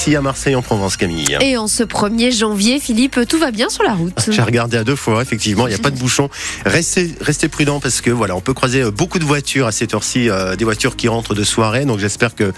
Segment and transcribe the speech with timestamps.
[0.00, 1.36] ici à Marseille en Provence, Camille.
[1.42, 4.84] Et en ce 1er janvier, Philippe, tout va bien sur la route J'ai regardé à
[4.84, 6.30] deux fois, effectivement, il n'y a pas de bouchon.
[6.64, 9.92] Restez, restez prudent parce que voilà, on peut croiser euh, beaucoup de voitures à cette
[9.92, 11.84] heure-ci, euh, des voitures qui rentrent de soirée.
[11.84, 12.54] Donc j'espère que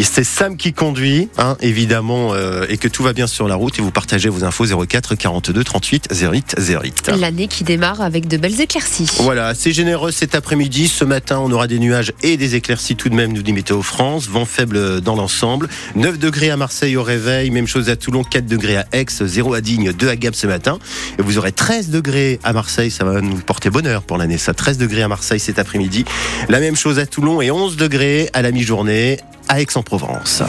[0.00, 3.76] c'est Sam qui conduit, hein, évidemment, euh, et que tout va bien sur la route.
[3.80, 7.10] Et vous partagez vos infos 04 42 38 08 08.
[7.18, 9.10] L'année qui démarre avec de belles éclaircies.
[9.18, 10.86] Voilà, c'est généreux cet après-midi.
[10.86, 13.82] Ce matin, on aura des nuages et des éclaircies tout de même, nous dit Météo
[13.82, 14.28] France.
[14.28, 15.68] Vent faible dans l'ensemble.
[15.96, 19.54] 9 degrés à Marseille au réveil, même chose à Toulon, 4 degrés à Aix, 0
[19.54, 20.78] à Digne, 2 à Gap ce matin.
[21.18, 24.38] Et vous aurez 13 degrés à Marseille, ça va nous porter bonheur pour l'année.
[24.38, 26.04] Ça, 13 degrés à Marseille cet après-midi.
[26.48, 29.18] La même chose à Toulon et 11 degrés à la mi-journée
[29.48, 30.42] à Aix-en-Provence.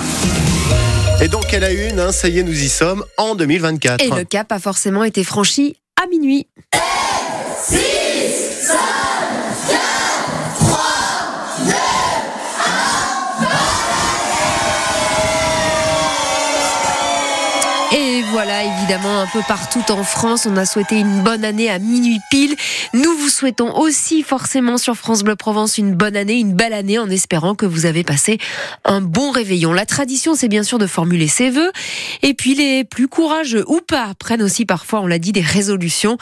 [1.21, 4.03] Et donc à la une, hein, ça y est, nous y sommes en 2024.
[4.03, 6.47] Et le cap a forcément été franchi à minuit.
[18.41, 20.47] Voilà, évidemment, un peu partout en France.
[20.49, 22.55] On a souhaité une bonne année à minuit pile.
[22.93, 26.97] Nous vous souhaitons aussi forcément sur France Bleu Provence une bonne année, une belle année,
[26.99, 28.37] en espérant que vous avez passé
[28.85, 29.73] un bon réveillon.
[29.73, 31.69] La tradition, c'est bien sûr de formuler ses vœux.
[32.21, 36.17] Et puis les plus courageux ou pas prennent aussi parfois, on l'a dit, des résolutions.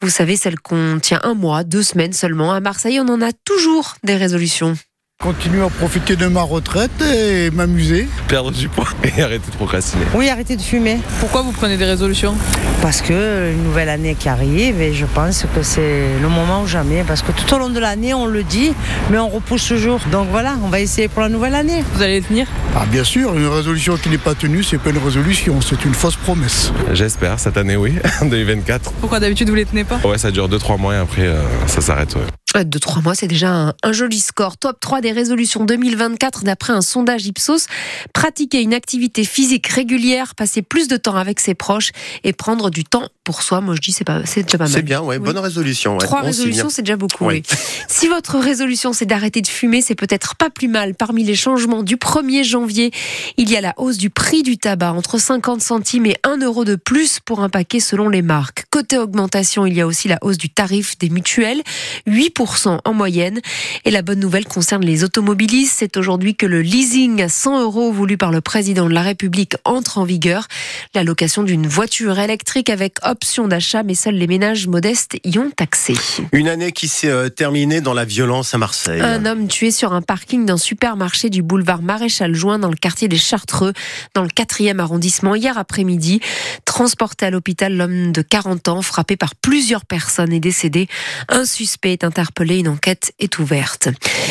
[0.00, 2.54] Vous savez, celles qu'on tient un mois, deux semaines seulement.
[2.54, 4.74] À Marseille, on en a toujours des résolutions.
[5.20, 8.06] Continuer à profiter de ma retraite et m'amuser.
[8.28, 10.04] Perdre du poids et arrêter de procrastiner.
[10.14, 10.98] Oui, arrêter de fumer.
[11.18, 12.36] Pourquoi vous prenez des résolutions?
[12.82, 16.66] Parce que une nouvelle année qui arrive et je pense que c'est le moment ou
[16.68, 17.02] jamais.
[17.02, 18.72] Parce que tout au long de l'année, on le dit,
[19.10, 19.98] mais on repousse toujours.
[20.12, 21.82] Donc voilà, on va essayer pour la nouvelle année.
[21.94, 22.46] Vous allez tenir?
[22.76, 25.94] Ah bien sûr, une résolution qui n'est pas tenue, c'est pas une résolution, c'est une
[25.94, 26.72] fausse promesse.
[26.92, 28.92] J'espère, cette année oui, en 2024.
[29.00, 29.98] Pourquoi d'habitude vous les tenez pas?
[30.04, 32.14] Ouais, ça dure 2-3 mois et après euh, ça s'arrête.
[32.14, 32.22] Ouais.
[32.64, 34.56] De trois mois, c'est déjà un, un, joli score.
[34.56, 37.66] Top 3 des résolutions 2024 d'après un sondage Ipsos.
[38.12, 41.92] Pratiquer une activité physique régulière, passer plus de temps avec ses proches
[42.24, 43.60] et prendre du temps pour soi.
[43.60, 44.72] Moi, je dis, c'est pas, c'est déjà pas mal.
[44.72, 45.22] C'est bien, ouais, Oui.
[45.26, 45.98] bonne résolution.
[45.98, 46.06] ouais.
[46.06, 47.26] Trois On résolutions, c'est déjà beaucoup.
[47.26, 47.42] Oui.
[47.88, 50.94] Si votre résolution, c'est d'arrêter de fumer, c'est peut-être pas plus mal.
[50.94, 52.90] Parmi les changements du 1er janvier,
[53.36, 56.64] il y a la hausse du prix du tabac, entre 50 centimes et 1 euro
[56.64, 58.64] de plus pour un paquet selon les marques.
[58.70, 61.60] Côté augmentation, il y a aussi la hausse du tarif des mutuelles,
[62.06, 63.40] 8% en moyenne.
[63.84, 65.74] Et la bonne nouvelle concerne les automobilistes.
[65.78, 69.56] C'est aujourd'hui que le leasing à 100 euros voulu par le président de la République
[69.64, 70.46] entre en vigueur.
[70.94, 73.17] La location d'une voiture électrique avec option
[73.48, 75.92] d'achat, mais seuls les ménages modestes y ont accès.
[76.32, 79.00] Une année qui s'est euh, terminée dans la violence à Marseille.
[79.00, 83.06] Un homme tué sur un parking d'un supermarché du boulevard Maréchal Juin dans le quartier
[83.06, 83.72] des Chartreux,
[84.14, 86.20] dans le 4e arrondissement, hier après-midi.
[86.64, 90.88] Transporté à l'hôpital, l'homme de 40 ans, frappé par plusieurs personnes, est décédé.
[91.28, 93.88] Un suspect est interpellé, une enquête est ouverte.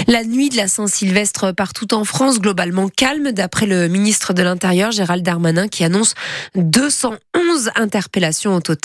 [0.07, 4.91] La nuit de la Saint-Sylvestre partout en France, globalement calme, d'après le ministre de l'Intérieur,
[4.91, 6.15] Gérald Darmanin, qui annonce
[6.55, 8.76] 211 interpellations au total.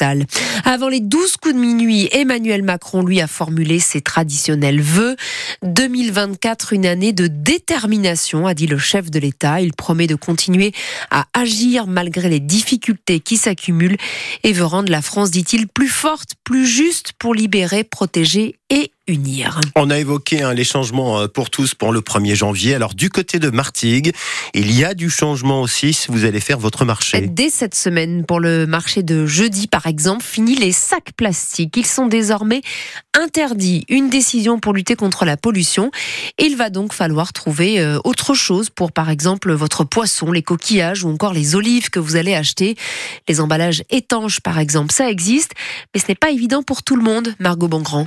[0.64, 5.16] Avant les 12 coups de minuit, Emmanuel Macron, lui, a formulé ses traditionnels vœux.
[5.62, 9.60] 2024, une année de détermination, a dit le chef de l'État.
[9.60, 10.72] Il promet de continuer
[11.10, 13.96] à agir malgré les difficultés qui s'accumulent
[14.42, 19.60] et veut rendre la France, dit-il, plus forte, plus juste pour libérer, protéger et unir.
[19.76, 22.74] On a évoqué hein, les changements euh, pour tous pour le 1er janvier.
[22.74, 24.12] Alors du côté de Martigues,
[24.54, 27.20] il y a du changement aussi si vous allez faire votre marché.
[27.28, 31.76] Dès cette semaine, pour le marché de jeudi par exemple, fini les sacs plastiques.
[31.76, 32.62] Ils sont désormais
[33.14, 33.84] interdits.
[33.88, 35.90] Une décision pour lutter contre la pollution.
[36.38, 41.04] Il va donc falloir trouver euh, autre chose pour par exemple votre poisson, les coquillages
[41.04, 42.76] ou encore les olives que vous allez acheter.
[43.28, 45.52] Les emballages étanches par exemple, ça existe,
[45.94, 48.06] mais ce n'est pas évident pour tout le monde, Margot Bongrand.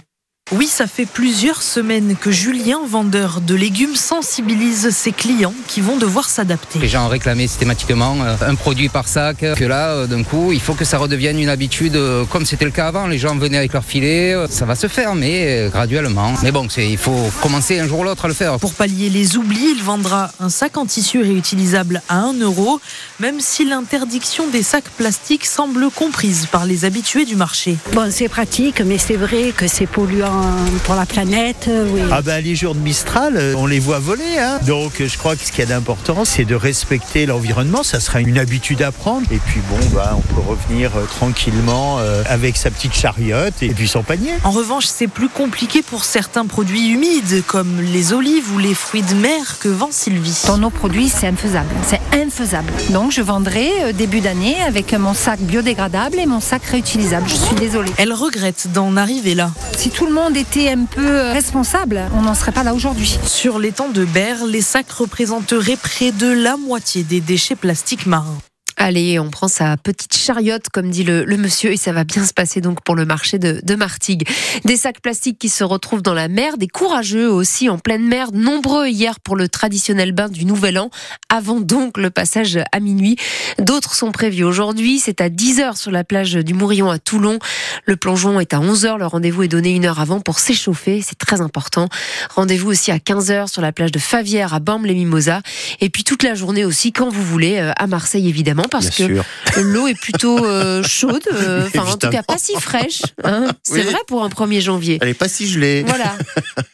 [0.52, 5.98] Oui, ça fait plusieurs semaines que Julien, vendeur de légumes, sensibilise ses clients qui vont
[5.98, 6.88] devoir Les s'adapter.
[6.88, 10.76] gens réclamaient systématiquement euh, un produit par sac, que là, euh, d'un coup, il faut
[10.76, 13.08] que ça redevienne une habitude euh, comme c'était le cas avant.
[13.08, 16.36] Les gens venaient avec leur filet, euh, ça va se faire, mais euh, graduellement.
[16.44, 18.60] Mais bon, c'est- il faut commencer un jour ou l'autre à le faire.
[18.60, 22.80] Pour pallier les oublis, il vendra un sac en tissu réutilisable à 1 euro,
[23.20, 27.78] même si l'interdiction des sacs plastiques semble comprise par les habitués du marché.
[27.94, 30.35] Bon, c'est pratique, mais c'est vrai que c'est polluant
[30.84, 31.66] pour la planète.
[31.68, 32.02] euh, Oui.
[32.12, 34.38] Ah ben les jours de Mistral, euh, on les voit voler.
[34.40, 34.60] hein.
[34.66, 37.84] Donc euh, je crois que ce qu'il y a d'important, c'est de respecter l'environnement.
[37.84, 39.26] Ça sera une habitude à prendre.
[39.32, 43.70] Et puis bon, bah, on peut revenir euh, tranquillement euh, avec sa petite chariote et
[43.70, 44.32] puis son panier.
[44.44, 49.02] En revanche, c'est plus compliqué pour certains produits humides, comme les olives ou les fruits
[49.04, 50.42] de mer que vend Sylvie.
[50.48, 51.70] Dans nos produits, c'est infaisable.
[51.88, 52.72] C'est infaisable.
[52.92, 57.28] Donc, je vendrai euh, début d'année avec mon sac biodégradable et mon sac réutilisable.
[57.28, 57.92] Je suis désolée.
[57.98, 59.52] Elle regrette d'en arriver là.
[59.78, 63.20] Si tout le monde monde était un peu responsable, on n'en serait pas là aujourd'hui.
[63.28, 68.40] Sur l'étang de Berre, les sacs représenteraient près de la moitié des déchets plastiques marins.
[68.78, 72.34] Allez, on prend sa petite chariote, comme dit le, monsieur, et ça va bien se
[72.34, 74.28] passer donc pour le marché de, Martigues.
[74.64, 78.32] Des sacs plastiques qui se retrouvent dans la mer, des courageux aussi en pleine mer,
[78.32, 80.90] nombreux hier pour le traditionnel bain du Nouvel An,
[81.30, 83.18] avant donc le passage à minuit.
[83.60, 87.40] D'autres sont prévus aujourd'hui, c'est à 10h sur la plage du Mourillon à Toulon.
[87.86, 91.18] Le plongeon est à 11h, le rendez-vous est donné une heure avant pour s'échauffer, c'est
[91.18, 91.90] très important.
[92.36, 95.42] Rendez-vous aussi à 15h sur la plage de Favière à Bamble-les-Mimosas.
[95.82, 99.08] Et puis toute la journée aussi, quand vous voulez, euh, à Marseille évidemment parce Bien
[99.54, 103.02] que l'eau est plutôt euh, chaude, euh, enfin en tout cas pas si fraîche.
[103.24, 103.82] Hein c'est Oui.
[103.82, 105.00] vrai pour un 1er janvier.
[105.02, 105.84] Elle est pas si gelée.
[105.88, 106.16] Voilà.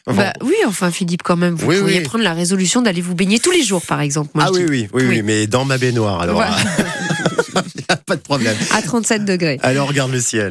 [0.04, 0.14] Bon.
[0.16, 2.02] Bah, oui, enfin Philippe, quand même, vous Oui, pourriez oui.
[2.04, 4.30] prendre la résolution d'aller vous baigner tous les jours, par exemple.
[4.34, 6.34] Moi, ah oui, oui, oui, oui, mais dans ma baignoire alors.
[6.34, 6.56] Voilà.
[8.06, 8.56] Pas de problème.
[8.74, 9.60] À 37 degrés.
[9.62, 10.50] Alors regarde le ciel.